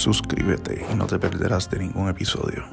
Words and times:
suscríbete 0.00 0.86
y 0.90 0.94
no 0.94 1.06
te 1.06 1.18
perderás 1.18 1.68
de 1.68 1.78
ningún 1.78 2.08
episodio. 2.08 2.64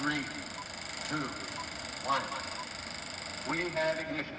Three, 0.00 0.24
two, 1.10 1.18
one. 2.08 2.24
We 3.50 3.68
have 3.76 4.00
ignition. 4.00 4.38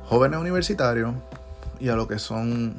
jóvenes 0.05 0.39
universitarios 0.39 1.15
y 1.79 1.89
a 1.89 1.97
lo 1.97 2.09
que 2.09 2.19
son 2.19 2.77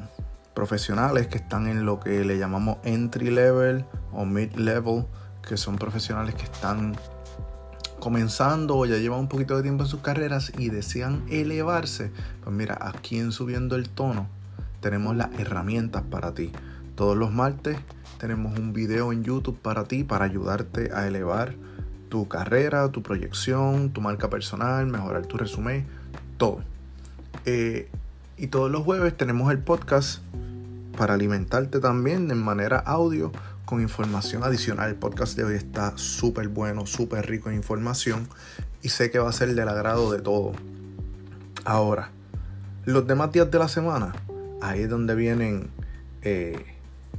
profesionales 0.54 1.26
que 1.28 1.38
están 1.38 1.66
en 1.66 1.84
lo 1.84 2.00
que 2.00 2.24
le 2.24 2.38
llamamos 2.38 2.78
entry 2.84 3.30
level 3.30 3.84
o 4.12 4.24
mid 4.24 4.52
level, 4.54 5.06
que 5.46 5.56
son 5.56 5.76
profesionales 5.76 6.34
que 6.34 6.44
están 6.44 6.96
comenzando 7.98 8.76
o 8.76 8.84
ya 8.84 8.96
llevan 8.96 9.20
un 9.20 9.28
poquito 9.28 9.56
de 9.56 9.62
tiempo 9.62 9.84
en 9.84 9.88
sus 9.88 10.00
carreras 10.00 10.52
y 10.58 10.70
desean 10.70 11.24
elevarse. 11.30 12.10
Pues 12.42 12.54
mira, 12.54 12.76
aquí 12.80 13.18
en 13.18 13.32
Subiendo 13.32 13.76
el 13.76 13.88
Tono 13.88 14.28
tenemos 14.80 15.16
las 15.16 15.28
herramientas 15.38 16.02
para 16.10 16.34
ti. 16.34 16.52
Todos 16.96 17.16
los 17.16 17.32
martes 17.32 17.78
tenemos 18.18 18.58
un 18.58 18.72
video 18.72 19.12
en 19.12 19.24
YouTube 19.24 19.58
para 19.58 19.84
ti, 19.84 20.04
para 20.04 20.24
ayudarte 20.24 20.90
a 20.92 21.06
elevar 21.06 21.54
tu 22.08 22.28
carrera, 22.28 22.90
tu 22.90 23.02
proyección, 23.02 23.90
tu 23.90 24.00
marca 24.00 24.28
personal, 24.28 24.86
mejorar 24.86 25.24
tu 25.26 25.38
resumen, 25.38 25.86
todo. 26.36 26.60
Eh, 27.46 27.88
y 28.36 28.48
todos 28.48 28.70
los 28.70 28.82
jueves 28.82 29.16
tenemos 29.16 29.50
el 29.50 29.58
podcast 29.58 30.20
para 31.02 31.14
alimentarte 31.14 31.80
también 31.80 32.28
de 32.28 32.36
manera 32.36 32.78
audio 32.78 33.32
con 33.64 33.82
información 33.82 34.44
adicional. 34.44 34.88
El 34.88 34.94
podcast 34.94 35.36
de 35.36 35.42
hoy 35.42 35.56
está 35.56 35.98
súper 35.98 36.46
bueno, 36.46 36.86
súper 36.86 37.26
rico 37.26 37.50
en 37.50 37.56
información 37.56 38.28
y 38.82 38.90
sé 38.90 39.10
que 39.10 39.18
va 39.18 39.28
a 39.28 39.32
ser 39.32 39.52
del 39.56 39.68
agrado 39.68 40.12
de 40.12 40.20
todo. 40.20 40.52
Ahora, 41.64 42.12
los 42.84 43.04
demás 43.04 43.32
días 43.32 43.50
de 43.50 43.58
la 43.58 43.66
semana, 43.66 44.12
ahí 44.60 44.82
es 44.82 44.88
donde 44.88 45.16
vienen 45.16 45.70
eh, 46.22 46.64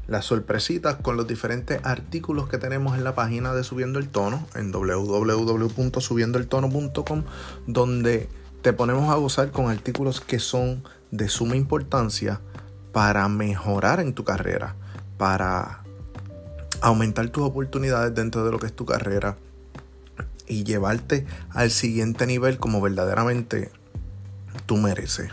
las 0.08 0.24
sorpresitas 0.24 0.96
con 0.96 1.18
los 1.18 1.28
diferentes 1.28 1.82
artículos 1.84 2.48
que 2.48 2.58
tenemos 2.58 2.98
en 2.98 3.04
la 3.04 3.16
página 3.16 3.54
de 3.54 3.66
Subiendo 3.66 4.00
el 4.00 4.08
Tono, 4.08 4.48
en 4.56 4.72
www.subiendoeltono.com, 4.72 7.24
donde 7.68 8.30
te 8.62 8.72
ponemos 8.72 9.10
a 9.10 9.16
gozar 9.16 9.52
con 9.52 9.70
artículos 9.70 10.22
que 10.22 10.40
son 10.40 10.86
de 11.12 11.28
suma 11.28 11.58
importancia 11.58 12.40
para 12.94 13.28
mejorar 13.28 14.00
en 14.00 14.14
tu 14.14 14.24
carrera, 14.24 14.76
para 15.18 15.84
aumentar 16.80 17.28
tus 17.30 17.44
oportunidades 17.44 18.14
dentro 18.16 18.46
de 18.46 18.52
lo 18.52 18.59
que 18.59 18.68
es 18.68 18.74
tu 18.74 18.86
carrera 18.86 19.36
y 20.48 20.64
llevarte 20.64 21.26
al 21.50 21.72
siguiente 21.72 22.28
nivel 22.28 22.59
como 22.59 22.80
verdaderamente 22.80 23.72
tú 24.68 24.78
mereces. 24.78 25.31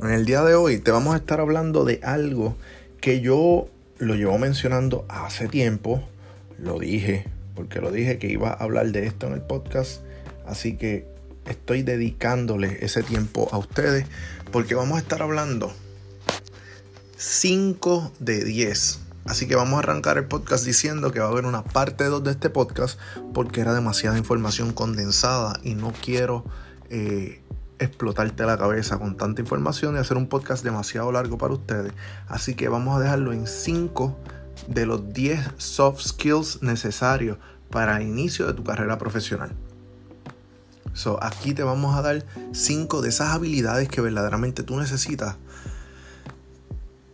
En 0.00 0.10
el 0.10 0.24
día 0.24 0.42
de 0.42 0.54
hoy 0.54 0.78
te 0.78 0.90
vamos 0.90 1.14
a 1.14 1.18
estar 1.18 1.38
hablando 1.38 1.84
de 1.84 2.00
algo 2.02 2.56
que 3.00 3.20
yo 3.20 3.68
lo 3.98 4.14
llevo 4.14 4.38
mencionando 4.38 5.04
hace 5.08 5.48
tiempo, 5.48 6.02
lo 6.58 6.78
dije, 6.78 7.26
porque 7.54 7.80
lo 7.80 7.90
dije 7.90 8.18
que 8.18 8.28
iba 8.28 8.50
a 8.50 8.54
hablar 8.54 8.90
de 8.90 9.06
esto 9.06 9.26
en 9.26 9.34
el 9.34 9.42
podcast, 9.42 10.00
así 10.46 10.76
que 10.76 11.06
estoy 11.46 11.82
dedicándole 11.82 12.78
ese 12.80 13.02
tiempo 13.02 13.48
a 13.52 13.58
ustedes 13.58 14.06
porque 14.50 14.74
vamos 14.74 14.96
a 14.96 15.00
estar 15.00 15.20
hablando 15.20 15.72
5 17.16 18.12
de 18.18 18.44
10. 18.44 19.00
Así 19.24 19.46
que 19.46 19.56
vamos 19.56 19.76
a 19.76 19.78
arrancar 19.78 20.18
el 20.18 20.26
podcast 20.26 20.64
diciendo 20.64 21.10
que 21.10 21.20
va 21.20 21.26
a 21.26 21.30
haber 21.30 21.46
una 21.46 21.64
parte 21.64 22.04
2 22.04 22.22
de 22.24 22.32
este 22.32 22.50
podcast 22.50 22.98
porque 23.32 23.60
era 23.60 23.72
demasiada 23.72 24.18
información 24.18 24.72
condensada 24.72 25.58
y 25.62 25.74
no 25.74 25.92
quiero 25.92 26.44
eh, 26.90 27.42
explotarte 27.78 28.44
la 28.44 28.58
cabeza 28.58 28.98
con 28.98 29.16
tanta 29.16 29.40
información 29.40 29.94
y 29.94 29.98
hacer 29.98 30.16
un 30.16 30.28
podcast 30.28 30.62
demasiado 30.62 31.10
largo 31.10 31.38
para 31.38 31.54
ustedes. 31.54 31.92
Así 32.28 32.54
que 32.54 32.68
vamos 32.68 32.96
a 32.96 33.00
dejarlo 33.00 33.32
en 33.32 33.46
5 33.46 34.16
de 34.68 34.86
los 34.86 35.12
10 35.12 35.52
soft 35.56 36.02
skills 36.02 36.62
necesarios 36.62 37.38
para 37.70 37.96
el 37.96 38.08
inicio 38.08 38.46
de 38.46 38.52
tu 38.52 38.62
carrera 38.62 38.98
profesional. 38.98 39.54
So, 40.92 41.18
aquí 41.22 41.54
te 41.54 41.64
vamos 41.64 41.96
a 41.96 42.02
dar 42.02 42.24
5 42.52 43.02
de 43.02 43.08
esas 43.08 43.30
habilidades 43.30 43.88
que 43.88 44.00
verdaderamente 44.00 44.62
tú 44.62 44.78
necesitas 44.78 45.36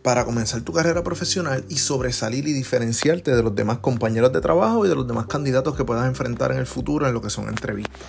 para 0.03 0.25
comenzar 0.25 0.61
tu 0.61 0.73
carrera 0.73 1.03
profesional 1.03 1.63
y 1.69 1.77
sobresalir 1.77 2.47
y 2.47 2.53
diferenciarte 2.53 3.35
de 3.35 3.43
los 3.43 3.55
demás 3.55 3.79
compañeros 3.79 4.33
de 4.33 4.41
trabajo 4.41 4.85
y 4.85 4.89
de 4.89 4.95
los 4.95 5.07
demás 5.07 5.27
candidatos 5.27 5.75
que 5.75 5.85
puedas 5.85 6.07
enfrentar 6.07 6.51
en 6.51 6.57
el 6.57 6.65
futuro 6.65 7.07
en 7.07 7.13
lo 7.13 7.21
que 7.21 7.29
son 7.29 7.47
entrevistas. 7.49 8.01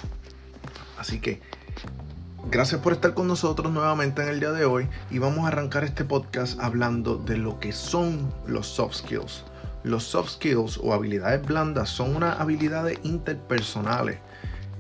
Así 0.99 1.21
que 1.21 1.41
gracias 2.51 2.81
por 2.81 2.95
estar 2.95 3.13
con 3.13 3.29
nosotros 3.29 3.73
nuevamente 3.73 4.23
en 4.23 4.29
el 4.29 4.41
día 4.41 4.53
de 4.53 4.65
hoy 4.65 4.89
y 5.11 5.19
vamos 5.19 5.45
a 5.45 5.49
arrancar 5.49 5.85
este 5.85 6.05
podcast 6.05 6.59
hablando 6.61 7.17
de 7.17 7.37
lo 7.37 7.61
que 7.61 7.73
son 7.73 8.33
los 8.47 8.67
soft 8.67 8.95
skills. 8.95 9.45
Los 9.85 10.05
soft 10.05 10.31
skills 10.31 10.79
o 10.83 10.95
habilidades 10.95 11.45
blandas 11.45 11.91
son 11.91 12.17
unas 12.17 12.41
habilidades 12.41 12.99
interpersonales 13.03 14.19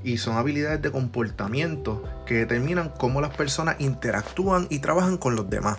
y 0.04 0.16
son 0.18 0.36
habilidades 0.36 0.80
de 0.80 0.90
comportamiento 0.90 2.02
que 2.24 2.34
determinan 2.34 2.92
cómo 2.98 3.20
las 3.20 3.36
personas 3.36 3.76
interactúan 3.80 4.66
y 4.70 4.78
trabajan 4.78 5.18
con 5.18 5.36
los 5.36 5.50
demás. 5.50 5.78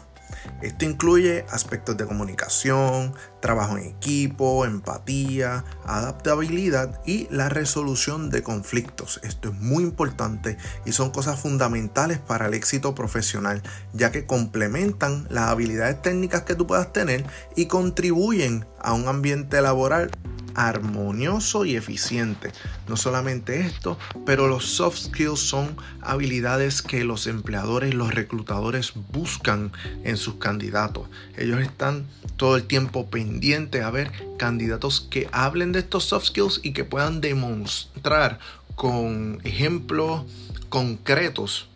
Esto 0.62 0.86
incluye 0.86 1.46
aspectos 1.50 1.98
de 1.98 2.06
comunicación, 2.06 3.14
trabajo 3.42 3.78
en 3.78 3.86
equipo, 3.86 4.66
empatía, 4.66 5.64
adaptabilidad 5.86 7.02
y 7.06 7.28
la 7.30 7.50
resolución 7.50 8.30
de 8.30 8.44
conflictos. 8.44 9.20
Esto 9.24 9.50
es 9.50 9.56
muy 9.56 9.84
importante 9.84 10.58
y 10.86 10.94
son 10.94 11.12
cosas 11.12 11.40
fundamentales 11.40 12.20
para 12.20 12.48
el 12.48 12.54
éxito 12.54 12.96
profesional, 12.96 13.62
ya 13.94 14.12
que 14.12 14.26
complementan 14.26 15.28
las 15.30 15.50
habilidades 15.50 16.02
técnicas 16.02 16.44
que 16.44 16.56
tú 16.56 16.68
puedas 16.68 16.94
tener 16.94 17.26
y 17.56 17.66
contribuyen 17.66 18.66
a 18.80 18.94
un 18.94 19.08
ambiente 19.08 19.62
laboral 19.62 20.12
armonioso 20.56 21.66
y 21.66 21.76
eficiente. 21.76 22.52
No 22.88 22.98
solamente 22.98 23.62
esto, 23.62 23.98
pero 24.26 24.48
los 24.48 24.66
soft 24.66 24.98
skills 24.98 25.40
son 25.40 25.76
habilidades 26.02 26.82
que 26.82 27.04
los 27.04 27.28
empleadores 27.28 27.94
y 27.94 27.96
los 27.96 28.14
reclutadores 28.14 28.94
buscan 29.12 29.72
en 30.04 30.18
sus 30.18 30.36
candidatos. 30.36 31.08
Ellos 31.38 31.62
están 31.62 32.06
todo 32.38 32.56
el 32.56 32.64
tiempo 32.64 33.10
pendientes 33.10 33.84
a 33.84 33.92
ver 33.92 34.12
candidatos 34.38 35.08
que 35.10 35.30
hablen 35.32 35.72
de 35.72 35.80
estos 35.80 36.06
soft 36.06 36.26
skills 36.26 36.60
y 36.64 36.74
que 36.74 36.84
puedan 36.84 37.22
demostrar 37.22 38.40
con 38.76 39.40
ejemplos 39.44 40.26
concretos 40.70 41.68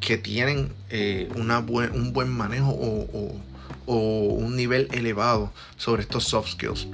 que 0.00 0.16
tienen 0.16 0.72
eh, 0.90 1.28
un 1.34 2.12
buen 2.12 2.30
manejo 2.30 2.70
o 2.70 3.94
un 3.94 4.56
nivel 4.56 4.88
elevado 4.92 5.52
sobre 5.76 6.02
estos 6.02 6.24
soft 6.24 6.52
skills. 6.52 6.86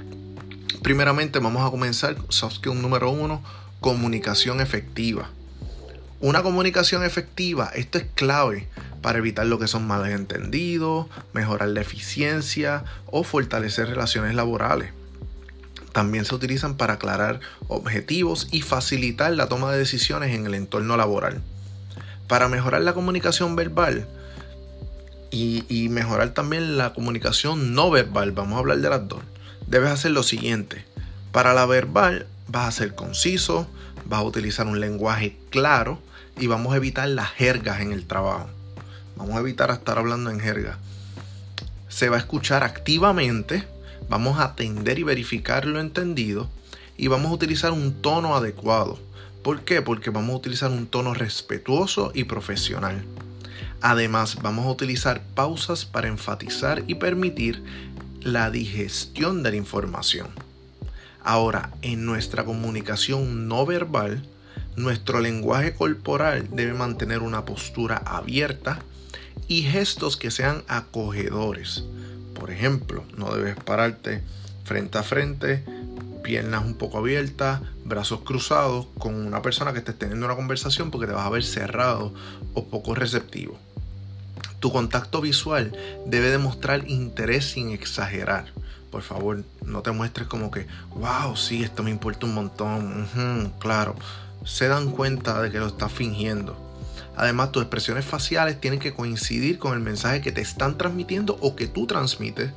Primeramente 0.85 1.39
vamos 1.39 1.67
a 1.67 1.71
comenzar 1.71 2.15
soft 2.29 2.57
skill 2.57 2.79
número 2.79 3.09
uno, 3.09 3.41
comunicación 3.79 4.61
efectiva. 4.61 5.31
Una 6.19 6.43
comunicación 6.43 7.03
efectiva, 7.03 7.71
esto 7.73 7.97
es 7.97 8.05
clave 8.13 8.67
para 9.01 9.17
evitar 9.17 9.47
lo 9.47 9.57
que 9.57 9.65
son 9.65 9.87
malentendidos, 9.87 11.07
mejorar 11.33 11.69
la 11.69 11.81
eficiencia 11.81 12.83
o 13.07 13.23
fortalecer 13.23 13.87
relaciones 13.87 14.35
laborales. 14.35 14.91
También 15.91 16.23
se 16.23 16.35
utilizan 16.35 16.77
para 16.77 16.93
aclarar 16.93 17.39
objetivos 17.67 18.47
y 18.51 18.61
facilitar 18.61 19.31
la 19.31 19.47
toma 19.47 19.71
de 19.71 19.79
decisiones 19.79 20.35
en 20.35 20.45
el 20.45 20.53
entorno 20.53 20.97
laboral. 20.97 21.41
Para 22.27 22.47
mejorar 22.47 22.83
la 22.83 22.93
comunicación 22.93 23.55
verbal 23.55 24.07
y, 25.31 25.63
y 25.67 25.89
mejorar 25.89 26.35
también 26.35 26.77
la 26.77 26.93
comunicación 26.93 27.73
no 27.73 27.89
verbal, 27.89 28.33
vamos 28.33 28.57
a 28.57 28.59
hablar 28.59 28.77
de 28.77 28.89
las 28.91 29.07
dos, 29.07 29.23
debes 29.67 29.89
hacer 29.89 30.11
lo 30.11 30.23
siguiente. 30.23 30.85
Para 31.31 31.53
la 31.53 31.65
verbal 31.65 32.27
vas 32.47 32.67
a 32.67 32.71
ser 32.71 32.95
conciso, 32.95 33.67
vas 34.05 34.19
a 34.19 34.23
utilizar 34.23 34.67
un 34.67 34.79
lenguaje 34.79 35.37
claro 35.49 35.99
y 36.39 36.47
vamos 36.47 36.73
a 36.73 36.77
evitar 36.77 37.07
las 37.09 37.29
jergas 37.31 37.81
en 37.81 37.91
el 37.91 38.05
trabajo. 38.05 38.49
Vamos 39.15 39.35
a 39.35 39.39
evitar 39.39 39.71
estar 39.71 39.97
hablando 39.97 40.29
en 40.29 40.39
jerga. 40.39 40.77
Se 41.87 42.09
va 42.09 42.17
a 42.17 42.19
escuchar 42.19 42.63
activamente, 42.63 43.63
vamos 44.09 44.39
a 44.39 44.45
atender 44.45 44.99
y 44.99 45.03
verificar 45.03 45.65
lo 45.65 45.79
entendido 45.79 46.49
y 46.97 47.07
vamos 47.07 47.31
a 47.31 47.35
utilizar 47.35 47.71
un 47.71 48.01
tono 48.01 48.35
adecuado. 48.35 48.99
¿Por 49.43 49.61
qué? 49.61 49.81
Porque 49.81 50.09
vamos 50.09 50.33
a 50.33 50.37
utilizar 50.37 50.71
un 50.71 50.87
tono 50.87 51.13
respetuoso 51.13 52.11
y 52.13 52.23
profesional. 52.23 53.05
Además, 53.81 54.37
vamos 54.41 54.65
a 54.65 54.71
utilizar 54.71 55.21
pausas 55.35 55.85
para 55.85 56.07
enfatizar 56.07 56.83
y 56.87 56.95
permitir 56.95 57.63
la 58.25 58.49
digestión 58.49 59.43
de 59.43 59.51
la 59.51 59.57
información. 59.57 60.29
Ahora, 61.23 61.69
en 61.83 62.07
nuestra 62.07 62.43
comunicación 62.43 63.47
no 63.47 63.67
verbal, 63.67 64.27
nuestro 64.75 65.19
lenguaje 65.19 65.75
corporal 65.75 66.47
debe 66.51 66.73
mantener 66.73 67.19
una 67.19 67.45
postura 67.45 67.97
abierta 67.97 68.79
y 69.47 69.61
gestos 69.61 70.17
que 70.17 70.31
sean 70.31 70.63
acogedores. 70.67 71.83
Por 72.33 72.49
ejemplo, 72.49 73.03
no 73.15 73.31
debes 73.31 73.57
pararte 73.57 74.23
frente 74.63 74.97
a 74.97 75.03
frente, 75.03 75.63
piernas 76.23 76.65
un 76.65 76.73
poco 76.73 76.97
abiertas, 76.97 77.61
brazos 77.83 78.21
cruzados 78.21 78.87
con 78.97 79.13
una 79.13 79.43
persona 79.43 79.71
que 79.71 79.79
estés 79.79 79.99
teniendo 79.99 80.25
una 80.25 80.35
conversación 80.35 80.89
porque 80.89 81.05
te 81.05 81.13
vas 81.13 81.27
a 81.27 81.29
ver 81.29 81.43
cerrado 81.43 82.11
o 82.55 82.65
poco 82.65 82.95
receptivo. 82.95 83.59
Tu 84.65 84.71
contacto 84.71 85.21
visual 85.21 85.77
debe 86.07 86.31
demostrar 86.31 86.89
interés 86.89 87.51
sin 87.51 87.69
exagerar. 87.69 88.45
Por 88.89 89.03
favor, 89.03 89.43
no 89.63 89.83
te 89.83 89.91
muestres 89.91 90.27
como 90.27 90.49
que, 90.49 90.65
wow, 90.95 91.37
sí, 91.37 91.61
esto 91.61 91.83
me 91.83 91.91
importa 91.91 92.25
un 92.25 92.33
montón. 92.33 93.53
claro, 93.59 93.93
se 94.43 94.67
dan 94.67 94.89
cuenta 94.89 95.39
de 95.43 95.51
que 95.51 95.59
lo 95.59 95.67
estás 95.67 95.91
fingiendo. 95.91 96.57
Además, 97.15 97.51
tus 97.51 97.61
expresiones 97.61 98.05
faciales 98.05 98.59
tienen 98.59 98.79
que 98.79 98.95
coincidir 98.95 99.59
con 99.59 99.75
el 99.75 99.81
mensaje 99.81 100.21
que 100.21 100.31
te 100.31 100.41
están 100.41 100.79
transmitiendo 100.79 101.37
o 101.41 101.55
que 101.55 101.67
tú 101.67 101.85
transmites. 101.85 102.49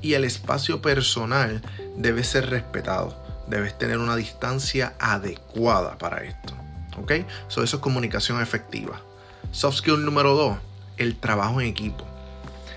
Y 0.00 0.14
el 0.14 0.24
espacio 0.24 0.80
personal 0.80 1.60
debe 1.98 2.24
ser 2.24 2.48
respetado. 2.48 3.14
Debes 3.46 3.76
tener 3.76 3.98
una 3.98 4.16
distancia 4.16 4.94
adecuada 4.98 5.98
para 5.98 6.24
esto. 6.24 6.54
¿Ok? 6.96 7.10
eso 7.46 7.62
es 7.62 7.74
comunicación 7.76 8.40
efectiva. 8.40 9.02
Soft 9.50 9.76
skill 9.76 10.02
número 10.02 10.34
2, 10.34 10.56
el 11.02 11.16
trabajo 11.16 11.60
en 11.60 11.66
equipo. 11.68 12.04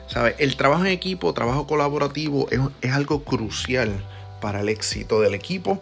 ¿Sabe? 0.07 0.35
El 0.37 0.55
trabajo 0.55 0.85
en 0.85 0.91
equipo, 0.91 1.33
trabajo 1.33 1.65
colaborativo 1.65 2.47
es, 2.51 2.59
es 2.81 2.91
algo 2.91 3.23
crucial 3.23 3.91
para 4.41 4.61
el 4.61 4.69
éxito 4.69 5.21
del 5.21 5.33
equipo, 5.33 5.81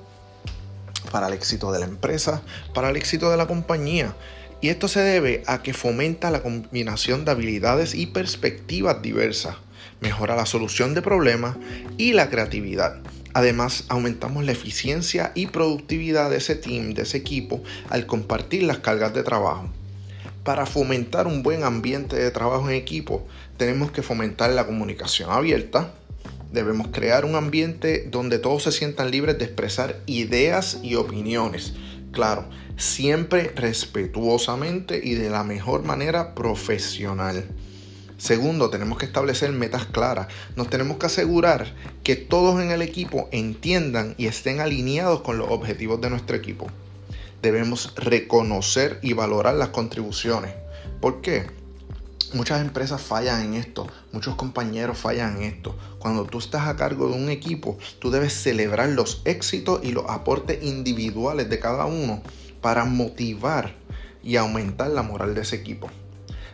para 1.12 1.28
el 1.28 1.34
éxito 1.34 1.72
de 1.72 1.80
la 1.80 1.86
empresa, 1.86 2.42
para 2.74 2.90
el 2.90 2.98
éxito 2.98 3.30
de 3.30 3.38
la 3.38 3.48
compañía. 3.48 4.16
Y 4.62 4.70
esto 4.70 4.88
se 4.88 5.02
debe 5.02 5.44
a 5.46 5.62
que 5.62 5.74
fomenta 5.74 6.32
la 6.32 6.42
combinación 6.42 7.26
de 7.26 7.32
habilidades 7.32 7.94
y 7.96 8.08
perspectivas 8.08 9.02
diversas, 9.02 9.58
mejora 10.00 10.38
la 10.38 10.46
solución 10.46 10.94
de 10.94 11.02
problemas 11.02 11.58
y 11.98 12.14
la 12.14 12.30
creatividad. 12.30 13.02
Además, 13.34 13.86
aumentamos 13.90 14.46
la 14.46 14.52
eficiencia 14.52 15.32
y 15.36 15.48
productividad 15.48 16.30
de 16.30 16.38
ese 16.38 16.56
team, 16.56 16.94
de 16.94 17.02
ese 17.02 17.18
equipo, 17.18 17.64
al 17.90 18.06
compartir 18.06 18.64
las 18.64 18.78
cargas 18.78 19.14
de 19.14 19.24
trabajo. 19.24 19.70
Para 20.44 20.66
fomentar 20.66 21.28
un 21.28 21.44
buen 21.44 21.64
ambiente 21.64 22.16
de 22.16 22.32
trabajo 22.32 22.70
en 22.70 22.76
equipo, 22.76 23.26
tenemos 23.58 23.92
que 23.92 24.02
fomentar 24.02 24.50
la 24.52 24.66
comunicación 24.66 25.32
abierta, 25.32 25.94
debemos 26.52 26.90
crear 26.90 27.26
un 27.26 27.36
ambiente 27.36 28.08
donde 28.12 28.40
todos 28.40 28.64
se 28.64 28.72
sientan 28.72 29.10
libres 29.10 29.38
de 29.40 29.46
expresar 29.46 30.02
ideas 30.06 30.80
y 30.84 30.96
opiniones, 30.96 31.74
Claro, 32.14 32.46
siempre 32.78 33.52
respetuosamente 33.56 35.02
y 35.04 35.16
de 35.16 35.32
la 35.32 35.44
mejor 35.44 35.84
manera 35.84 36.36
profesional. 36.36 37.44
Segundo, 38.18 38.70
tenemos 38.70 39.00
que 39.00 39.08
establecer 39.08 39.52
metas 39.52 39.88
claras. 39.88 40.28
Nos 40.56 40.70
tenemos 40.70 40.98
que 40.98 41.08
asegurar 41.08 41.74
que 42.04 42.16
todos 42.16 42.62
en 42.62 42.70
el 42.70 42.84
equipo 42.84 43.30
entiendan 43.32 44.14
y 44.20 44.28
estén 44.28 44.60
alineados 44.60 45.22
con 45.22 45.40
los 45.40 45.50
objetivos 45.50 46.02
de 46.02 46.12
nuestro 46.12 46.36
equipo. 46.36 46.68
Debemos 47.44 47.94
reconocer 47.98 49.00
y 49.02 49.12
valorar 49.12 49.56
las 49.56 49.68
contribuciones. 49.68 50.56
¿Por 51.02 51.20
qué? 51.20 51.46
Muchas 52.34 52.62
empresas 52.62 53.02
fallan 53.02 53.42
en 53.44 53.56
esto, 53.56 53.86
muchos 54.14 54.36
compañeros 54.36 54.98
fallan 54.98 55.36
en 55.36 55.44
esto. 55.44 55.78
Cuando 56.00 56.24
tú 56.24 56.38
estás 56.38 56.70
a 56.70 56.78
cargo 56.78 57.10
de 57.10 57.16
un 57.16 57.28
equipo, 57.28 57.78
tú 58.00 58.12
debes 58.12 58.32
celebrar 58.32 58.88
los 58.88 59.22
éxitos 59.26 59.82
y 59.84 59.92
los 59.92 60.06
aportes 60.08 60.64
individuales 60.64 61.50
de 61.50 61.60
cada 61.60 61.84
uno 61.84 62.24
para 62.62 62.86
motivar 62.86 63.76
y 64.24 64.38
aumentar 64.38 64.92
la 64.92 65.04
moral 65.04 65.36
de 65.36 65.42
ese 65.42 65.58
equipo. 65.58 65.90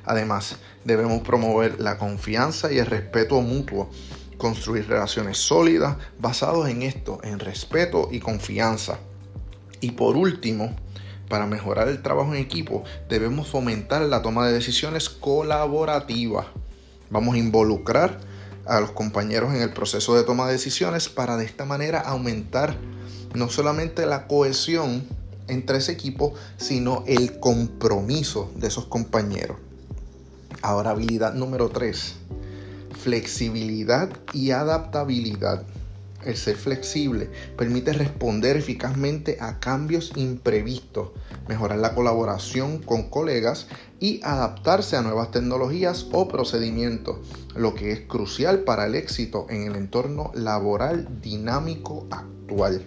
Además, 0.05 0.57
debemos 0.85 1.21
promover 1.21 1.79
la 1.79 1.99
confianza 1.99 2.71
y 2.71 2.79
el 2.79 2.87
respeto 2.87 3.39
mutuo, 3.41 3.91
construir 4.39 4.87
relaciones 4.87 5.37
sólidas 5.37 5.97
basadas 6.17 6.67
en 6.71 6.81
esto, 6.81 7.19
en 7.21 7.37
respeto 7.37 8.09
y 8.11 8.19
confianza. 8.19 8.97
Y 9.81 9.91
por 9.91 10.17
último, 10.17 10.75
para 11.29 11.45
mejorar 11.45 11.87
el 11.87 12.01
trabajo 12.01 12.33
en 12.33 12.41
equipo, 12.41 12.83
debemos 13.07 13.47
fomentar 13.47 14.01
la 14.01 14.21
toma 14.21 14.47
de 14.47 14.53
decisiones 14.53 15.09
colaborativa. 15.09 16.47
Vamos 17.09 17.35
a 17.35 17.39
involucrar 17.39 18.19
a 18.65 18.79
los 18.79 18.91
compañeros 18.91 19.53
en 19.53 19.61
el 19.61 19.71
proceso 19.71 20.15
de 20.15 20.23
toma 20.23 20.47
de 20.47 20.53
decisiones 20.53 21.09
para 21.09 21.37
de 21.37 21.45
esta 21.45 21.65
manera 21.65 21.99
aumentar 21.99 22.75
no 23.33 23.49
solamente 23.49 24.05
la 24.05 24.27
cohesión 24.27 25.07
entre 25.47 25.77
ese 25.77 25.91
equipo, 25.91 26.33
sino 26.57 27.03
el 27.07 27.39
compromiso 27.39 28.51
de 28.55 28.67
esos 28.67 28.85
compañeros. 28.85 29.57
Ahora 30.61 30.91
habilidad 30.91 31.33
número 31.33 31.69
3, 31.69 32.15
flexibilidad 32.99 34.09
y 34.33 34.51
adaptabilidad. 34.51 35.63
El 36.25 36.35
ser 36.35 36.57
flexible 36.57 37.29
permite 37.57 37.93
responder 37.93 38.57
eficazmente 38.57 39.37
a 39.39 39.59
cambios 39.59 40.11
imprevistos, 40.15 41.11
mejorar 41.47 41.79
la 41.79 41.95
colaboración 41.95 42.79
con 42.79 43.09
colegas 43.09 43.67
y 43.99 44.19
adaptarse 44.23 44.97
a 44.97 45.01
nuevas 45.01 45.31
tecnologías 45.31 46.07
o 46.11 46.27
procedimientos, 46.27 47.19
lo 47.55 47.73
que 47.73 47.93
es 47.93 48.01
crucial 48.01 48.59
para 48.59 48.85
el 48.85 48.95
éxito 48.95 49.45
en 49.49 49.63
el 49.63 49.75
entorno 49.75 50.31
laboral 50.35 51.21
dinámico 51.21 52.05
actual. 52.11 52.83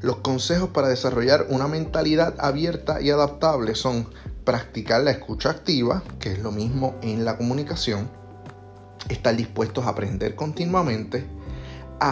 Los 0.00 0.16
consejos 0.16 0.68
para 0.68 0.88
desarrollar 0.88 1.46
una 1.48 1.66
mentalidad 1.66 2.34
abierta 2.38 3.00
y 3.00 3.10
adaptable 3.10 3.74
son 3.74 4.06
practicar 4.44 5.02
la 5.02 5.10
escucha 5.10 5.50
activa, 5.50 6.04
que 6.20 6.32
es 6.32 6.38
lo 6.40 6.52
mismo 6.52 6.94
en 7.02 7.24
la 7.24 7.36
comunicación, 7.36 8.10
estar 9.08 9.34
dispuestos 9.34 9.86
a 9.86 9.90
aprender 9.90 10.34
continuamente, 10.34 11.26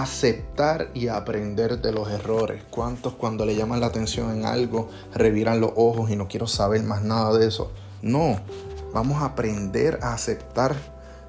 aceptar 0.01 0.91
y 0.95 1.09
aprender 1.09 1.83
de 1.83 1.93
los 1.93 2.09
errores. 2.11 2.63
¿Cuántos 2.71 3.13
cuando 3.13 3.45
le 3.45 3.55
llaman 3.55 3.81
la 3.81 3.89
atención 3.89 4.31
en 4.31 4.47
algo 4.47 4.89
reviran 5.15 5.61
los 5.61 5.73
ojos 5.77 6.11
y 6.11 6.17
no 6.17 6.29
quiero 6.29 6.47
saber 6.47 6.83
más 6.83 7.03
nada 7.03 7.37
de 7.37 7.47
eso? 7.47 7.73
No, 8.01 8.41
vamos 8.95 9.21
a 9.21 9.27
aprender 9.27 9.99
a 10.03 10.15
aceptar 10.15 10.75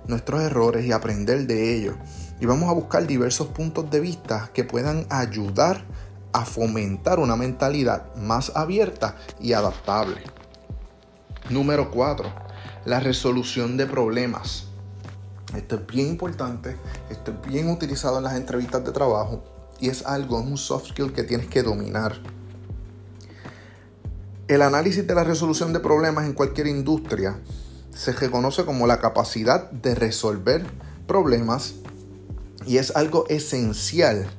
nuestros 0.07 0.41
errores 0.41 0.85
y 0.85 0.93
aprender 0.93 1.45
de 1.45 1.75
ellos. 1.75 1.95
Y 2.39 2.45
vamos 2.45 2.69
a 2.69 2.73
buscar 2.73 3.05
diversos 3.05 3.47
puntos 3.47 3.91
de 3.91 3.99
vista 3.99 4.49
que 4.53 4.63
puedan 4.63 5.07
ayudar 5.09 5.83
a 6.31 6.45
fomentar 6.45 7.19
una 7.19 7.35
mentalidad 7.35 8.15
más 8.15 8.53
abierta 8.55 9.17
y 9.41 9.53
adaptable. 9.53 10.21
Número 11.49 11.91
4. 11.91 12.31
La 12.85 13.01
resolución 13.01 13.75
de 13.75 13.87
problemas. 13.87 14.72
Esto 15.55 15.75
es 15.75 15.87
bien 15.87 16.07
importante, 16.07 16.77
esto 17.09 17.31
es 17.31 17.47
bien 17.47 17.69
utilizado 17.69 18.17
en 18.17 18.23
las 18.23 18.35
entrevistas 18.35 18.83
de 18.83 18.91
trabajo 18.91 19.43
y 19.79 19.89
es 19.89 20.05
algo, 20.05 20.39
es 20.39 20.45
un 20.45 20.57
soft 20.57 20.89
skill 20.89 21.13
que 21.13 21.23
tienes 21.23 21.47
que 21.47 21.61
dominar. 21.61 22.15
El 24.47 24.61
análisis 24.61 25.05
de 25.05 25.15
la 25.15 25.23
resolución 25.23 25.73
de 25.73 25.79
problemas 25.79 26.25
en 26.25 26.33
cualquier 26.33 26.67
industria 26.67 27.39
se 27.93 28.13
reconoce 28.13 28.65
como 28.65 28.87
la 28.87 28.99
capacidad 28.99 29.69
de 29.71 29.95
resolver 29.95 30.65
problemas 31.07 31.75
y 32.65 32.77
es 32.77 32.95
algo 32.95 33.25
esencial 33.29 34.29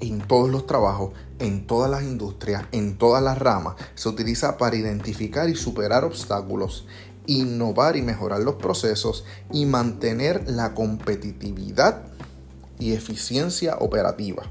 en 0.00 0.20
todos 0.20 0.50
los 0.50 0.66
trabajos, 0.66 1.12
en 1.38 1.66
todas 1.66 1.90
las 1.90 2.02
industrias, 2.02 2.64
en 2.72 2.98
todas 2.98 3.22
las 3.22 3.38
ramas. 3.38 3.76
Se 3.94 4.08
utiliza 4.08 4.58
para 4.58 4.76
identificar 4.76 5.48
y 5.48 5.56
superar 5.56 6.04
obstáculos 6.04 6.86
innovar 7.28 7.96
y 7.96 8.02
mejorar 8.02 8.40
los 8.40 8.56
procesos 8.56 9.24
y 9.52 9.66
mantener 9.66 10.48
la 10.48 10.74
competitividad 10.74 12.02
y 12.80 12.94
eficiencia 12.94 13.76
operativa. 13.78 14.42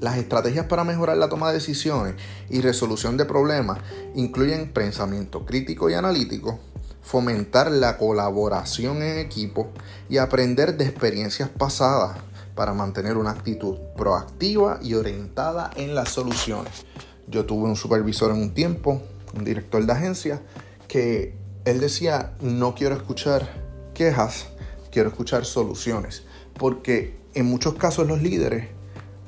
Las 0.00 0.18
estrategias 0.18 0.66
para 0.66 0.84
mejorar 0.84 1.16
la 1.16 1.30
toma 1.30 1.48
de 1.48 1.54
decisiones 1.54 2.16
y 2.50 2.60
resolución 2.60 3.16
de 3.16 3.24
problemas 3.24 3.78
incluyen 4.14 4.72
pensamiento 4.72 5.46
crítico 5.46 5.88
y 5.88 5.94
analítico, 5.94 6.60
fomentar 7.02 7.70
la 7.70 7.96
colaboración 7.96 9.02
en 9.02 9.18
equipo 9.18 9.70
y 10.10 10.18
aprender 10.18 10.76
de 10.76 10.84
experiencias 10.84 11.48
pasadas 11.48 12.18
para 12.54 12.74
mantener 12.74 13.16
una 13.16 13.30
actitud 13.30 13.78
proactiva 13.96 14.78
y 14.82 14.94
orientada 14.94 15.70
en 15.76 15.94
las 15.94 16.10
soluciones. 16.10 16.84
Yo 17.26 17.46
tuve 17.46 17.68
un 17.68 17.76
supervisor 17.76 18.30
en 18.32 18.42
un 18.42 18.54
tiempo, 18.54 19.00
un 19.34 19.44
director 19.44 19.84
de 19.84 19.92
agencia, 19.92 20.42
que 20.86 21.43
él 21.64 21.80
decía, 21.80 22.32
no 22.40 22.74
quiero 22.74 22.94
escuchar 22.94 23.48
quejas, 23.94 24.48
quiero 24.90 25.08
escuchar 25.08 25.44
soluciones, 25.46 26.24
porque 26.58 27.18
en 27.34 27.46
muchos 27.46 27.74
casos 27.74 28.06
los 28.06 28.20
líderes 28.20 28.68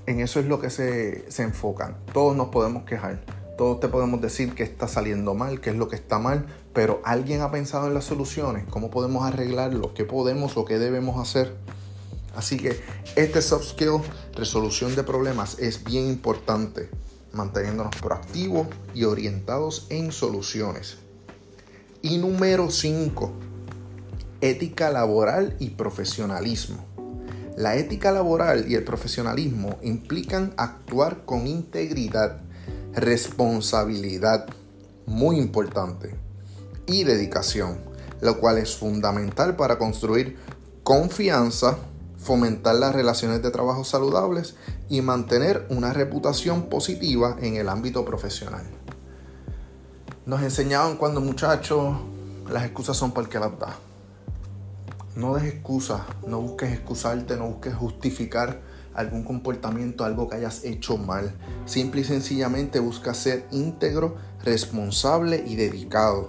en 0.07 0.21
eso 0.21 0.39
es 0.39 0.47
lo 0.47 0.61
que 0.61 0.71
se, 0.71 1.31
se 1.31 1.43
enfocan. 1.43 1.97
Todos 2.13 2.37
nos 2.37 2.49
podemos 2.49 2.85
quejar, 2.85 3.25
todos 3.57 3.81
te 3.81 3.89
podemos 3.89 4.21
decir 4.21 4.55
que 4.55 4.63
está 4.63 4.87
saliendo 4.87 5.35
mal, 5.35 5.61
que 5.61 5.71
es 5.71 5.77
lo 5.77 5.89
que 5.89 5.97
está 5.97 6.19
mal, 6.19 6.47
pero 6.73 7.01
alguien 7.05 7.41
ha 7.41 7.51
pensado 7.51 7.87
en 7.87 7.95
las 7.95 8.05
soluciones, 8.05 8.65
cómo 8.69 8.91
podemos 8.91 9.25
arreglarlo, 9.25 9.95
qué 9.95 10.05
podemos 10.05 10.57
o 10.57 10.65
qué 10.65 10.79
debemos 10.79 11.19
hacer. 11.19 11.57
Así 12.37 12.59
que 12.59 12.79
este 13.17 13.41
soft 13.41 13.71
skill, 13.71 14.03
resolución 14.35 14.95
de 14.95 15.03
problemas, 15.03 15.59
es 15.59 15.83
bien 15.85 16.07
importante, 16.07 16.91
manteniéndonos 17.33 17.97
proactivos 17.97 18.69
y 18.95 19.05
orientados 19.05 19.87
en 19.89 20.13
soluciones. 20.13 20.99
Y 22.09 22.19
número 22.19 22.71
5, 22.71 23.33
ética 24.41 24.91
laboral 24.93 25.57
y 25.59 25.71
profesionalismo. 25.71 26.87
La 27.57 27.75
ética 27.75 28.13
laboral 28.13 28.71
y 28.71 28.77
el 28.77 28.85
profesionalismo 28.85 29.77
implican 29.83 30.55
actuar 30.57 31.25
con 31.25 31.49
integridad, 31.49 32.43
responsabilidad, 32.95 34.47
muy 35.07 35.39
importante, 35.39 36.15
y 36.87 37.03
dedicación, 37.03 37.79
lo 38.21 38.39
cual 38.39 38.59
es 38.59 38.77
fundamental 38.77 39.57
para 39.57 39.77
construir 39.77 40.37
confianza, 40.85 41.77
fomentar 42.19 42.77
las 42.77 42.95
relaciones 42.95 43.43
de 43.43 43.51
trabajo 43.51 43.83
saludables 43.83 44.55
y 44.89 45.01
mantener 45.01 45.67
una 45.71 45.93
reputación 45.93 46.69
positiva 46.69 47.37
en 47.41 47.57
el 47.57 47.69
ámbito 47.69 48.05
profesional. 48.05 48.65
Nos 50.27 50.43
enseñaban 50.43 50.97
cuando 50.97 51.21
muchachos 51.21 51.99
las 52.51 52.65
excusas 52.65 52.97
son 52.97 53.13
para 53.13 53.27
el 53.27 53.33
que 53.33 53.39
las 53.39 53.57
da. 53.61 53.77
No 55.15 55.37
des 55.37 55.45
excusas, 55.45 56.01
no 56.27 56.41
busques 56.41 56.73
excusarte, 56.73 57.37
no 57.37 57.47
busques 57.47 57.73
justificar 57.77 58.61
algún 58.93 59.23
comportamiento, 59.23 60.05
algo 60.05 60.29
que 60.29 60.35
hayas 60.35 60.65
hecho 60.65 60.97
mal. 60.97 61.33
Simple 61.65 62.01
y 62.01 62.05
sencillamente 62.05 62.81
busca 62.81 63.15
ser 63.15 63.47
íntegro, 63.53 64.17
responsable 64.43 65.45
y 65.47 65.55
dedicado. 65.55 66.29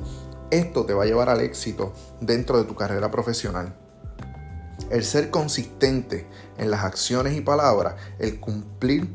Esto 0.51 0.85
te 0.85 0.93
va 0.93 1.01
a 1.01 1.07
llevar 1.07 1.29
al 1.29 1.41
éxito 1.41 1.91
dentro 2.21 2.59
de 2.59 2.65
tu 2.65 2.75
carrera 2.75 3.09
profesional. 3.09 3.75
El 4.91 5.03
ser 5.05 5.31
consistente 5.31 6.27
en 6.59 6.69
las 6.69 6.83
acciones 6.83 7.35
y 7.35 7.41
palabras, 7.41 7.95
el 8.19 8.39
cumplir 8.39 9.09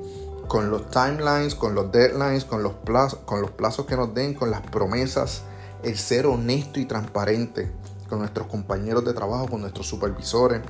con 0.49 0.71
los 0.71 0.91
timelines, 0.91 1.55
con 1.55 1.75
los 1.75 1.91
deadlines, 1.93 2.45
con 2.45 2.63
los, 2.63 2.75
plazos, 2.75 3.21
con 3.25 3.41
los 3.41 3.51
plazos 3.51 3.87
que 3.87 3.97
nos 3.97 4.15
den, 4.15 4.35
con 4.35 4.51
las 4.51 4.61
promesas, 4.63 5.43
el 5.83 5.97
ser 5.97 6.27
honesto 6.27 6.81
y 6.81 6.85
transparente 6.85 7.73
con 8.09 8.19
nuestros 8.19 8.47
compañeros 8.47 9.05
de 9.05 9.15
trabajo, 9.15 9.49
con 9.49 9.63
nuestros 9.63 9.87
supervisores, 9.87 10.61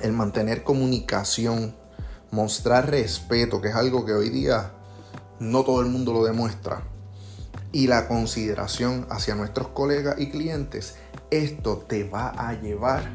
el 0.00 0.12
mantener 0.12 0.62
comunicación, 0.62 1.74
mostrar 2.30 2.88
respeto, 2.88 3.60
que 3.60 3.68
es 3.68 3.74
algo 3.74 4.04
que 4.04 4.12
hoy 4.12 4.30
día 4.30 4.70
no 5.40 5.64
todo 5.64 5.80
el 5.80 5.88
mundo 5.88 6.12
lo 6.12 6.24
demuestra, 6.24 6.82
y 7.72 7.88
la 7.88 8.06
consideración 8.06 9.08
hacia 9.10 9.34
nuestros 9.34 9.68
colegas 9.68 10.20
y 10.20 10.30
clientes, 10.30 10.94
esto 11.30 11.78
te 11.78 12.08
va 12.08 12.28
a 12.28 12.54
llevar 12.54 13.10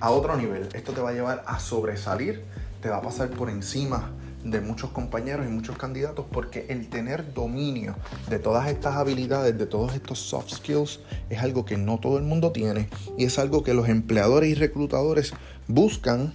a 0.00 0.10
otro 0.10 0.36
nivel, 0.36 0.68
esto 0.72 0.92
te 0.92 1.02
va 1.02 1.10
a 1.10 1.12
llevar 1.12 1.44
a 1.46 1.60
sobresalir, 1.60 2.46
te 2.80 2.88
va 2.88 2.96
a 2.96 3.02
pasar 3.02 3.28
por 3.28 3.50
encima 3.50 4.10
de 4.44 4.60
muchos 4.60 4.90
compañeros 4.90 5.46
y 5.46 5.50
muchos 5.50 5.76
candidatos 5.76 6.24
porque 6.32 6.66
el 6.68 6.88
tener 6.88 7.34
dominio 7.34 7.94
de 8.28 8.38
todas 8.38 8.68
estas 8.68 8.96
habilidades, 8.96 9.58
de 9.58 9.66
todos 9.66 9.94
estos 9.94 10.18
soft 10.18 10.50
skills, 10.50 11.00
es 11.28 11.40
algo 11.40 11.64
que 11.64 11.76
no 11.76 11.98
todo 11.98 12.16
el 12.16 12.24
mundo 12.24 12.50
tiene 12.50 12.88
y 13.18 13.24
es 13.24 13.38
algo 13.38 13.62
que 13.62 13.74
los 13.74 13.88
empleadores 13.88 14.50
y 14.50 14.54
reclutadores 14.54 15.32
buscan 15.68 16.32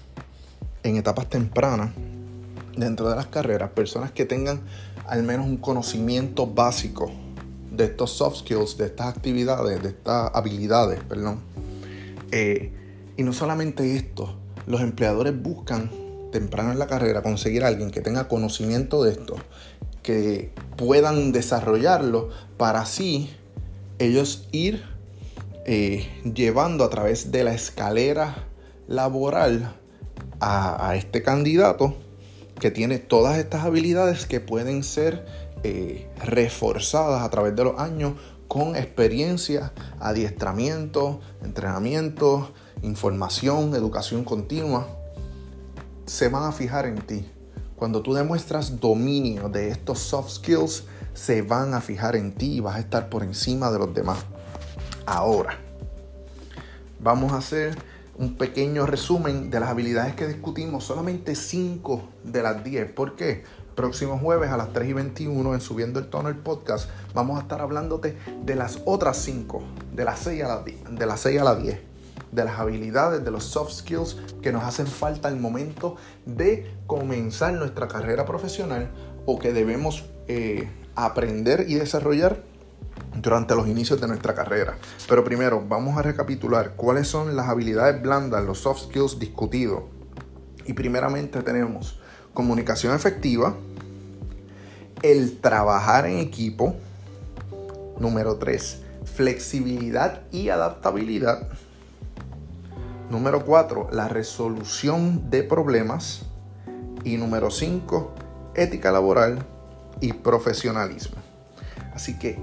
en 0.83 0.97
etapas 0.97 1.29
tempranas 1.29 1.91
dentro 2.77 3.09
de 3.09 3.15
las 3.15 3.27
carreras, 3.27 3.71
personas 3.71 4.11
que 4.11 4.25
tengan 4.25 4.61
al 5.07 5.23
menos 5.23 5.45
un 5.45 5.57
conocimiento 5.57 6.45
básico 6.47 7.11
de 7.71 7.85
estos 7.85 8.11
soft 8.11 8.39
skills, 8.39 8.77
de 8.77 8.85
estas 8.85 9.07
actividades, 9.07 9.81
de 9.81 9.89
estas 9.89 10.31
habilidades, 10.33 11.01
perdón. 11.03 11.39
Eh, 12.31 12.71
y 13.17 13.23
no 13.23 13.33
solamente 13.33 13.95
esto, 13.95 14.37
los 14.67 14.81
empleadores 14.81 15.41
buscan 15.41 15.89
temprano 16.35 16.73
en 16.73 16.79
la 16.79 16.87
carrera 16.87 17.21
conseguir 17.21 17.63
a 17.63 17.67
alguien 17.67 17.91
que 17.91 18.01
tenga 18.01 18.27
conocimiento 18.27 19.05
de 19.05 19.11
esto, 19.11 19.37
que 20.03 20.51
puedan 20.75 21.31
desarrollarlo 21.31 22.27
para 22.57 22.81
así 22.81 23.33
ellos 23.99 24.49
ir 24.51 24.83
eh, 25.65 26.05
llevando 26.25 26.83
a 26.83 26.89
través 26.89 27.31
de 27.31 27.45
la 27.45 27.53
escalera 27.53 28.49
laboral 28.89 29.77
a, 30.41 30.97
este 30.97 31.23
candidato 31.23 31.95
que 32.59 32.69
tiene 32.69 32.99
todas 32.99 33.37
estas 33.37 33.63
habilidades 33.63 34.25
que 34.25 34.41
pueden 34.41 34.83
ser 34.83 35.25
eh, 35.63 36.09
reforzadas 36.21 37.23
a 37.23 37.29
través 37.29 37.55
de 37.55 37.63
los 37.63 37.79
años 37.79 38.15
con 38.49 38.75
experiencia, 38.75 39.71
adiestramiento, 40.01 41.21
entrenamiento, 41.41 42.51
información, 42.81 43.73
educación 43.73 44.25
continua 44.25 44.85
se 46.05 46.29
van 46.29 46.43
a 46.43 46.51
fijar 46.51 46.85
en 46.85 46.97
ti. 46.97 47.29
Cuando 47.75 48.01
tú 48.01 48.13
demuestras 48.13 48.79
dominio 48.79 49.49
de 49.49 49.69
estos 49.69 49.99
soft 49.99 50.29
skills, 50.35 50.85
se 51.13 51.41
van 51.41 51.73
a 51.73 51.81
fijar 51.81 52.15
en 52.15 52.33
ti 52.33 52.55
y 52.55 52.59
vas 52.59 52.75
a 52.75 52.79
estar 52.79 53.09
por 53.09 53.23
encima 53.23 53.71
de 53.71 53.79
los 53.79 53.93
demás. 53.93 54.19
Ahora, 55.05 55.57
vamos 56.99 57.33
a 57.33 57.37
hacer 57.37 57.77
un 58.17 58.35
pequeño 58.35 58.85
resumen 58.85 59.49
de 59.49 59.59
las 59.59 59.69
habilidades 59.69 60.15
que 60.15 60.27
discutimos, 60.27 60.83
solamente 60.83 61.35
5 61.35 62.07
de 62.23 62.43
las 62.43 62.63
10. 62.63 62.91
¿Por 62.91 63.15
qué? 63.15 63.43
Próximo 63.75 64.17
jueves 64.17 64.51
a 64.51 64.57
las 64.57 64.71
3 64.71 64.89
y 64.89 64.93
21 64.93 65.53
en 65.53 65.59
Subiendo 65.59 65.99
el 65.99 66.09
Tono 66.09 66.29
el 66.29 66.37
podcast, 66.37 66.89
vamos 67.13 67.37
a 67.37 67.41
estar 67.41 67.59
hablándote 67.59 68.17
de 68.45 68.55
las 68.55 68.79
otras 68.85 69.17
5, 69.17 69.61
de 69.93 70.05
las 70.05 70.19
6 70.19 70.43
a 70.43 70.47
las 70.47 70.65
10. 70.65 70.97
De 70.97 71.05
las 71.05 71.19
6 71.19 71.41
a 71.41 71.43
las 71.43 71.61
10 71.61 71.94
de 72.35 72.43
las 72.43 72.59
habilidades, 72.59 73.23
de 73.23 73.31
los 73.31 73.45
soft 73.45 73.71
skills 73.71 74.17
que 74.41 74.51
nos 74.51 74.63
hacen 74.63 74.87
falta 74.87 75.27
al 75.27 75.39
momento 75.39 75.95
de 76.25 76.71
comenzar 76.85 77.53
nuestra 77.53 77.87
carrera 77.87 78.25
profesional 78.25 78.91
o 79.25 79.39
que 79.39 79.53
debemos 79.53 80.05
eh, 80.27 80.69
aprender 80.95 81.65
y 81.67 81.75
desarrollar 81.75 82.43
durante 83.21 83.55
los 83.55 83.67
inicios 83.67 83.99
de 84.01 84.07
nuestra 84.07 84.35
carrera. 84.35 84.77
Pero 85.07 85.23
primero 85.23 85.63
vamos 85.67 85.97
a 85.97 86.01
recapitular 86.01 86.73
cuáles 86.75 87.07
son 87.07 87.35
las 87.35 87.47
habilidades 87.47 88.01
blandas, 88.01 88.43
los 88.43 88.59
soft 88.59 88.83
skills 88.83 89.19
discutidos. 89.19 89.83
Y 90.65 90.73
primeramente 90.73 91.41
tenemos 91.41 91.99
comunicación 92.33 92.93
efectiva, 92.93 93.55
el 95.01 95.37
trabajar 95.39 96.07
en 96.07 96.17
equipo, 96.17 96.75
número 97.99 98.37
3, 98.37 98.81
flexibilidad 99.05 100.21
y 100.31 100.49
adaptabilidad. 100.49 101.47
Número 103.09 103.45
4, 103.45 103.89
la 103.91 104.07
resolución 104.07 105.29
de 105.29 105.43
problemas. 105.43 106.23
Y 107.03 107.17
número 107.17 107.51
5, 107.51 108.15
ética 108.55 108.91
laboral 108.91 109.45
y 110.01 110.13
profesionalismo. 110.13 111.17
Así 111.93 112.17
que 112.17 112.39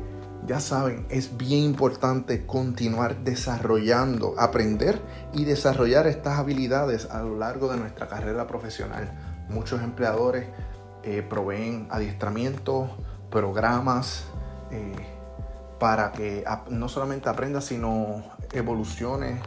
ya 0.46 0.60
saben, 0.60 1.04
es 1.08 1.36
bien 1.36 1.64
importante 1.64 2.46
continuar 2.46 3.24
desarrollando, 3.24 4.34
aprender 4.38 5.00
y 5.32 5.44
desarrollar 5.44 6.06
estas 6.06 6.38
habilidades 6.38 7.10
a 7.10 7.22
lo 7.22 7.36
largo 7.36 7.68
de 7.68 7.78
nuestra 7.78 8.06
carrera 8.06 8.46
profesional. 8.46 9.12
Muchos 9.48 9.82
empleadores 9.82 10.46
eh, 11.02 11.26
proveen 11.28 11.88
adiestramientos, 11.90 12.88
programas 13.30 14.24
eh, 14.70 14.94
para 15.80 16.12
que 16.12 16.44
no 16.70 16.88
solamente 16.88 17.28
aprendas, 17.28 17.64
sino 17.64 18.22
evoluciones 18.52 19.40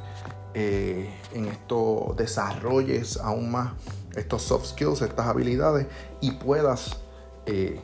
eh, 0.57 1.09
en 1.33 1.47
esto 1.47 2.15
desarrolles 2.17 3.17
aún 3.17 3.51
más 3.51 3.73
estos 4.15 4.41
soft 4.41 4.67
skills, 4.67 5.01
estas 5.01 5.27
habilidades 5.27 5.87
y 6.21 6.31
puedas 6.31 6.95
eh, 7.45 7.81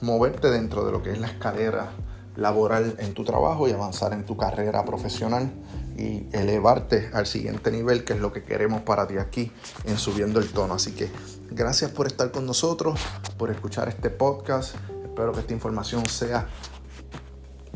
moverte 0.00 0.48
dentro 0.48 0.84
de 0.84 0.92
lo 0.92 1.02
que 1.02 1.10
es 1.10 1.18
la 1.18 1.26
escalera 1.26 1.90
laboral 2.36 2.94
en 3.00 3.12
tu 3.12 3.24
trabajo 3.24 3.66
y 3.66 3.72
avanzar 3.72 4.12
en 4.12 4.24
tu 4.24 4.36
carrera 4.36 4.84
profesional 4.84 5.52
y 5.98 6.28
elevarte 6.32 7.10
al 7.12 7.26
siguiente 7.26 7.72
nivel, 7.72 8.04
que 8.04 8.12
es 8.12 8.20
lo 8.20 8.32
que 8.32 8.44
queremos 8.44 8.82
para 8.82 9.08
ti 9.08 9.18
aquí 9.18 9.50
en 9.84 9.98
Subiendo 9.98 10.38
el 10.38 10.48
Tono. 10.50 10.74
Así 10.74 10.92
que 10.92 11.10
gracias 11.50 11.90
por 11.90 12.06
estar 12.06 12.30
con 12.30 12.46
nosotros, 12.46 13.00
por 13.36 13.50
escuchar 13.50 13.88
este 13.88 14.10
podcast. 14.10 14.76
Espero 15.02 15.32
que 15.32 15.40
esta 15.40 15.54
información 15.54 16.06
sea 16.06 16.46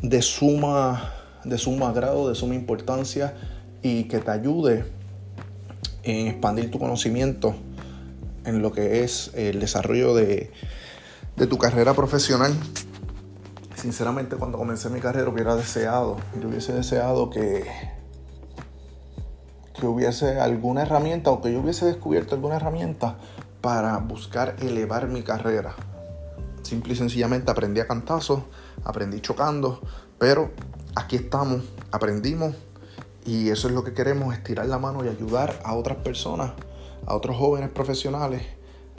de 0.00 0.22
suma, 0.22 1.12
de 1.44 1.58
suma 1.58 1.92
grado, 1.92 2.28
de 2.28 2.36
suma 2.36 2.54
importancia 2.54 3.34
y 3.86 4.04
que 4.04 4.18
te 4.18 4.30
ayude 4.30 4.84
en 6.02 6.28
expandir 6.28 6.70
tu 6.70 6.78
conocimiento 6.78 7.54
en 8.44 8.62
lo 8.62 8.72
que 8.72 9.02
es 9.02 9.32
el 9.34 9.60
desarrollo 9.60 10.14
de, 10.14 10.50
de 11.36 11.46
tu 11.46 11.58
carrera 11.58 11.94
profesional 11.94 12.52
sinceramente 13.86 14.34
cuando 14.34 14.58
comencé 14.58 14.90
mi 14.90 14.98
carrera 14.98 15.30
hubiera 15.30 15.54
deseado, 15.54 16.16
yo 16.40 16.48
hubiese 16.48 16.72
deseado 16.72 17.30
que, 17.30 17.64
que 19.78 19.86
hubiese 19.86 20.40
alguna 20.40 20.82
herramienta 20.82 21.30
o 21.30 21.40
que 21.40 21.52
yo 21.52 21.60
hubiese 21.60 21.86
descubierto 21.86 22.34
alguna 22.34 22.56
herramienta 22.56 23.16
para 23.60 23.98
buscar 23.98 24.56
elevar 24.60 25.06
mi 25.06 25.22
carrera. 25.22 25.76
Simple 26.62 26.94
y 26.94 26.96
sencillamente 26.96 27.50
aprendí 27.52 27.78
a 27.78 27.86
cantazos, 27.86 28.42
aprendí 28.82 29.20
chocando, 29.20 29.80
pero 30.18 30.50
aquí 30.96 31.14
estamos, 31.14 31.62
aprendimos 31.92 32.56
y 33.26 33.50
eso 33.50 33.68
es 33.68 33.74
lo 33.74 33.84
que 33.84 33.92
queremos, 33.92 34.34
estirar 34.34 34.66
la 34.66 34.78
mano 34.78 35.04
y 35.04 35.08
ayudar 35.08 35.60
a 35.64 35.74
otras 35.74 35.98
personas, 35.98 36.52
a 37.04 37.14
otros 37.14 37.36
jóvenes 37.36 37.70
profesionales 37.70 38.42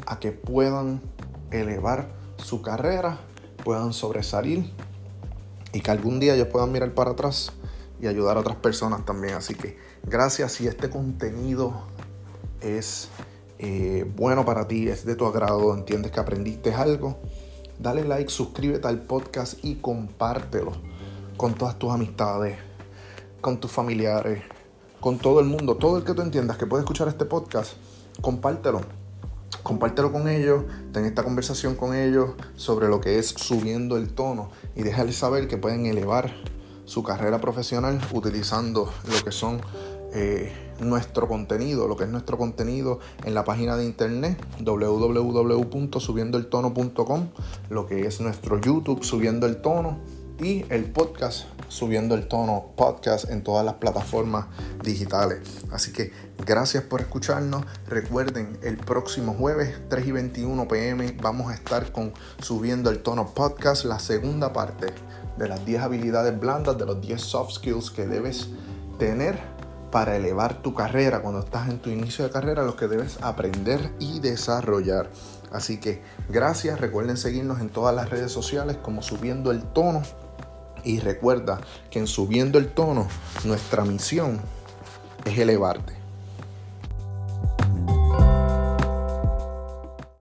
a 0.06 0.20
que 0.20 0.32
puedan 0.32 1.02
elevar 1.52 2.10
su 2.38 2.62
carrera 2.62 3.20
puedan 3.68 3.92
sobresalir 3.92 4.72
y 5.74 5.82
que 5.82 5.92
algún 5.92 6.22
día 6.22 6.36
ellos 6.36 6.48
puedan 6.48 6.72
mirar 6.72 6.94
para 6.94 7.12
atrás 7.12 7.52
y 8.00 8.08
ayudar 8.08 8.38
a 8.38 8.40
otras 8.40 8.56
personas 8.56 9.06
también. 9.06 9.34
Así 9.34 9.56
que 9.56 9.78
gracias 10.04 10.54
si 10.54 10.68
este 10.68 10.90
contenido 10.90 11.74
es 12.62 13.10
eh, 13.60 14.10
bueno 14.16 14.46
para 14.46 14.70
ti, 14.70 14.88
es 14.88 15.06
de 15.06 15.16
tu 15.16 15.26
agrado, 15.26 15.76
entiendes 15.76 16.14
que 16.14 16.20
aprendiste 16.22 16.74
algo, 16.74 17.18
dale 17.78 18.06
like, 18.06 18.30
suscríbete 18.30 18.88
al 18.88 19.02
podcast 19.02 19.64
y 19.64 19.76
compártelo 19.76 20.72
con 21.36 21.54
todas 21.54 21.78
tus 21.78 21.92
amistades, 21.92 22.58
con 23.42 23.60
tus 23.60 23.72
familiares, 23.72 24.44
con 25.00 25.18
todo 25.18 25.40
el 25.40 25.46
mundo, 25.46 25.76
todo 25.76 25.98
el 25.98 26.04
que 26.04 26.14
tú 26.14 26.22
entiendas 26.22 26.58
que 26.58 26.66
puede 26.66 26.84
escuchar 26.84 27.08
este 27.08 27.24
podcast, 27.26 27.74
compártelo. 28.22 28.82
Compártelo 29.64 30.12
con 30.12 30.28
ellos, 30.28 30.66
ten 30.92 31.06
esta 31.06 31.24
conversación 31.24 31.76
con 31.76 31.96
ellos 31.96 32.32
sobre 32.56 32.90
lo 32.90 33.00
que 33.02 33.20
es 33.20 33.28
subiendo 33.28 33.98
el 33.98 34.14
tono 34.14 34.50
y 34.76 34.84
déjales 34.84 35.18
saber 35.18 35.48
que 35.48 35.58
pueden 35.58 35.86
elevar 35.86 36.34
su 36.86 37.04
carrera 37.04 37.40
profesional 37.42 38.00
utilizando 38.14 38.92
lo 39.10 39.24
que 39.24 39.32
son 39.32 39.62
eh, 40.14 40.52
nuestro 40.80 41.28
contenido, 41.28 41.88
lo 41.88 41.98
que 41.98 42.04
es 42.06 42.10
nuestro 42.10 42.38
contenido 42.38 43.00
en 43.26 43.34
la 43.34 43.44
página 43.44 43.76
de 43.76 43.84
internet 43.86 44.40
www.subiendoeltono.com, 44.64 47.28
lo 47.70 47.88
que 47.88 48.08
es 48.08 48.22
nuestro 48.22 48.62
YouTube 48.62 49.04
subiendo 49.04 49.48
el 49.48 49.62
tono 49.62 50.00
y 50.40 50.66
el 50.70 50.86
podcast 50.86 51.46
subiendo 51.68 52.16
el 52.16 52.28
tono 52.28 52.72
podcast 52.76 53.30
en 53.30 53.44
todas 53.44 53.66
las 53.66 53.76
plataformas 53.76 54.46
digitales. 54.84 55.40
Así 55.72 55.92
que 55.92 56.12
gracias 56.46 56.84
por 56.84 57.02
escucharnos. 57.02 57.66
Recuerden, 57.88 58.58
el 58.64 58.78
próximo 58.78 59.34
jueves 59.34 59.78
3 59.90 60.08
y 60.08 60.12
21 60.12 60.68
pm 60.68 61.18
vamos 61.22 61.52
a 61.52 61.56
estar 61.56 61.92
con 61.92 62.14
subiendo 62.40 62.90
el 62.90 63.00
tono 63.00 63.34
podcast, 63.34 63.86
la 63.86 64.00
segunda 64.00 64.54
parte 64.54 64.88
de 65.38 65.48
las 65.48 65.66
10 65.66 65.82
habilidades 65.82 66.40
blandas, 66.40 66.78
de 66.78 66.86
los 66.86 67.02
10 67.02 67.22
soft 67.22 67.56
skills 67.56 67.92
que 67.92 68.08
debes 68.08 68.50
tener 68.98 69.40
para 69.92 70.16
elevar 70.18 70.62
tu 70.62 70.74
carrera 70.74 71.22
cuando 71.22 71.40
estás 71.40 71.70
en 71.70 71.80
tu 71.80 71.90
inicio 71.90 72.26
de 72.26 72.32
carrera, 72.32 72.64
los 72.64 72.76
que 72.76 72.88
debes 72.88 73.18
aprender 73.22 73.94
y 74.00 74.20
desarrollar. 74.20 75.10
Así 75.52 75.80
que 75.80 76.02
gracias, 76.30 76.80
recuerden 76.82 77.16
seguirnos 77.16 77.62
en 77.62 77.70
todas 77.70 77.96
las 77.96 78.10
redes 78.10 78.32
sociales 78.32 78.78
como 78.82 79.02
subiendo 79.02 79.52
el 79.52 79.64
tono 79.64 80.04
y 80.88 81.00
recuerda 81.00 81.60
que 81.92 82.00
en 82.00 82.08
subiendo 82.08 82.58
el 82.58 82.70
tono, 82.70 83.08
nuestra 83.44 83.84
misión 83.84 84.40
es 85.26 85.38
elevarte. 85.38 85.97